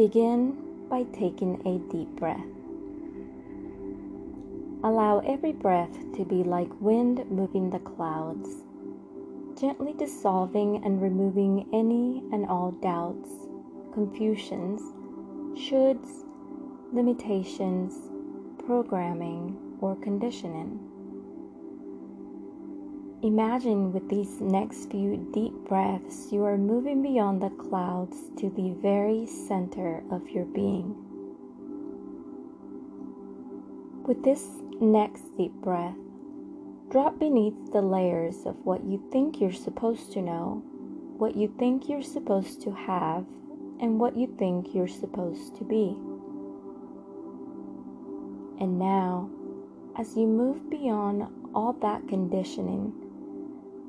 [0.00, 0.56] Begin
[0.88, 2.46] by taking a deep breath.
[4.82, 8.48] Allow every breath to be like wind moving the clouds,
[9.60, 13.28] gently dissolving and removing any and all doubts,
[13.92, 14.80] confusions,
[15.52, 16.24] shoulds,
[16.94, 18.10] limitations,
[18.64, 20.89] programming, or conditioning.
[23.22, 28.70] Imagine with these next few deep breaths, you are moving beyond the clouds to the
[28.80, 30.94] very center of your being.
[34.06, 34.46] With this
[34.80, 35.98] next deep breath,
[36.88, 40.62] drop beneath the layers of what you think you're supposed to know,
[41.18, 43.26] what you think you're supposed to have,
[43.80, 45.94] and what you think you're supposed to be.
[48.64, 49.28] And now,
[49.98, 52.94] as you move beyond all that conditioning,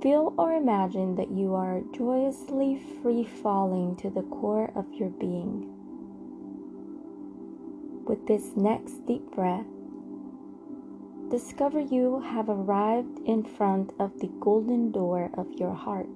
[0.02, 5.72] Feel or imagine that you are joyously free falling to the core of your being.
[8.06, 9.68] With this next deep breath,
[11.30, 16.10] discover you have arrived in front of the golden door of your heart.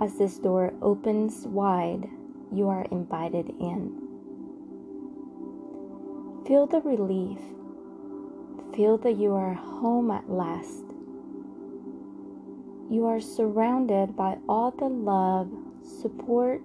[0.00, 2.08] As this door opens wide,
[2.52, 4.06] you are invited in.
[6.46, 7.40] Feel the relief.
[8.72, 10.87] Feel that you are home at last
[12.90, 15.50] you are surrounded by all the love,
[15.82, 16.62] support,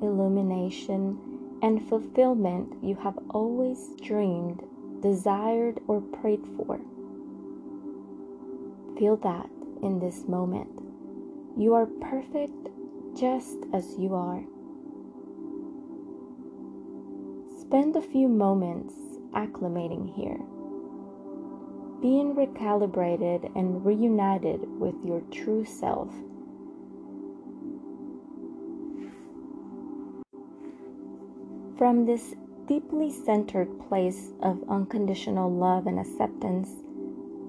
[0.00, 1.18] illumination,
[1.62, 4.62] and fulfillment you have always dreamed,
[5.00, 6.78] desired, or prayed for.
[8.98, 9.50] Feel that
[9.82, 10.70] in this moment.
[11.56, 12.68] You are perfect
[13.14, 14.44] just as you are.
[17.60, 18.94] Spend a few moments
[19.34, 20.38] acclimating here
[22.06, 26.08] being recalibrated and reunited with your true self.
[31.76, 32.36] From this
[32.68, 36.68] deeply centered place of unconditional love and acceptance,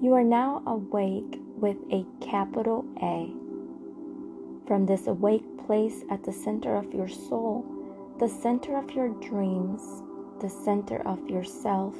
[0.02, 3.30] you are now awake with a capital A.
[4.66, 7.64] From this awake place at the center of your soul,
[8.18, 10.02] the center of your dreams,
[10.40, 11.94] the center of yourself,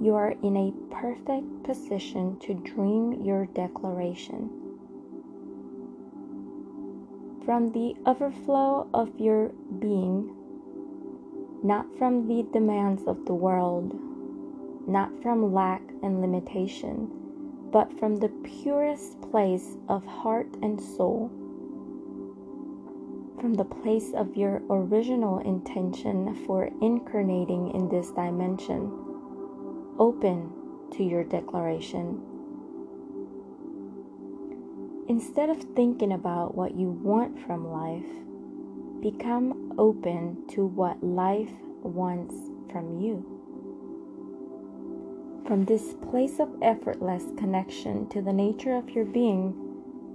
[0.00, 4.48] you are in a perfect position to dream your declaration.
[7.44, 10.34] From the overflow of your being,
[11.62, 13.94] not from the demands of the world,
[14.88, 17.10] not from lack and limitation,
[17.70, 18.30] but from the
[18.62, 21.30] purest place of heart and soul,
[23.38, 29.09] from the place of your original intention for incarnating in this dimension
[30.00, 30.50] open
[30.90, 32.20] to your declaration.
[35.08, 38.06] Instead of thinking about what you want from life,
[39.02, 41.52] become open to what life
[41.82, 42.34] wants
[42.72, 43.24] from you.
[45.46, 49.54] From this place of effortless connection to the nature of your being,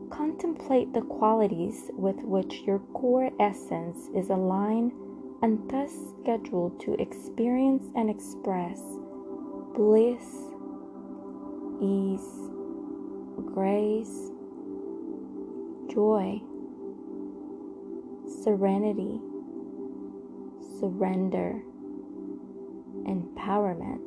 [0.09, 4.94] contemplate the qualities with which your core essence is aligned
[5.44, 5.91] and thus
[6.22, 8.81] scheduled to experience and express
[9.75, 10.24] bliss,
[11.81, 12.50] ease,
[13.53, 14.31] grace,
[15.94, 16.41] joy,
[18.41, 19.19] serenity,
[20.80, 21.62] surrender,
[23.06, 24.00] empowerment.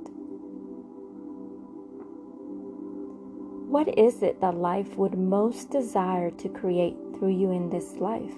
[3.69, 8.35] What is it that life would most desire to create through you in this life?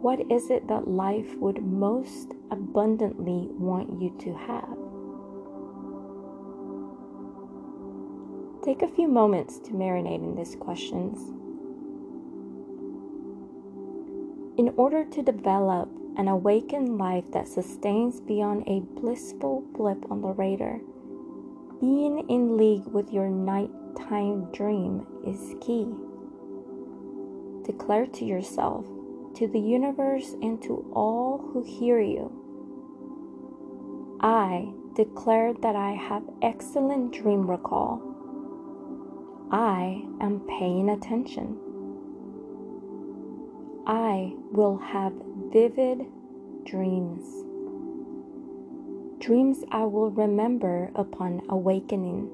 [0.00, 4.78] What is it that life would most abundantly want you to have?
[8.64, 11.18] Take a few moments to marinate in these questions.
[14.58, 20.28] In order to develop an awakened life that sustains beyond a blissful blip on the
[20.28, 20.80] radar,
[21.78, 25.86] being in league with your nighttime dream is key.
[27.66, 28.86] Declare to yourself
[29.34, 32.30] to the universe and to all who hear you.
[34.20, 38.02] I declare that I have excellent dream recall.
[39.50, 41.58] I am paying attention.
[43.86, 45.12] I will have
[45.52, 46.06] vivid
[46.64, 47.24] dreams.
[49.18, 52.30] Dreams I will remember upon awakening.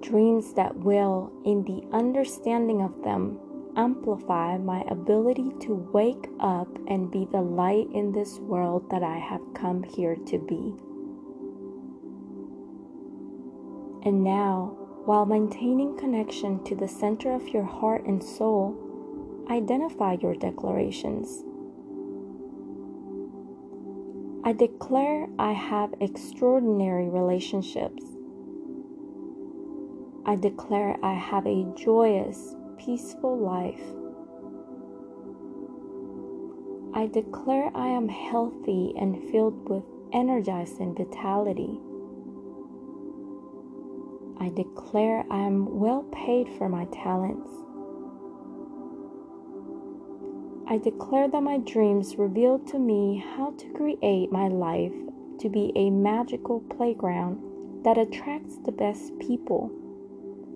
[0.00, 3.38] Dreams that will, in the understanding of them,
[3.76, 9.18] amplify my ability to wake up and be the light in this world that I
[9.18, 10.74] have come here to be.
[14.04, 18.76] And now, while maintaining connection to the center of your heart and soul,
[19.50, 21.44] identify your declarations.
[24.44, 28.04] I declare I have extraordinary relationships.
[30.26, 33.80] I declare I have a joyous, peaceful life.
[36.94, 41.78] I declare I am healthy and filled with energizing vitality.
[44.40, 47.50] I declare I am well paid for my talents.
[50.68, 54.92] I declare that my dreams reveal to me how to create my life
[55.38, 59.70] to be a magical playground that attracts the best people,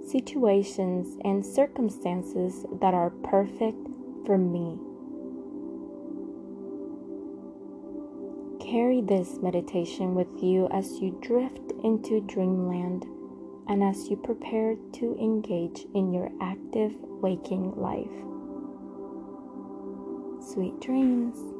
[0.07, 3.89] situations, and circumstances that are perfect
[4.25, 4.79] for me.
[8.61, 13.05] Carry this meditation with you as you drift into dreamland
[13.69, 18.11] and as you prepare to engage in your active waking life.
[20.53, 21.56] Sweet dreams.